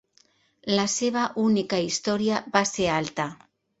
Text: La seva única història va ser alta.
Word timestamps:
La 0.77 0.85
seva 0.93 1.25
única 1.43 1.81
història 1.89 2.41
va 2.57 2.67
ser 2.71 2.89
alta. 2.95 3.29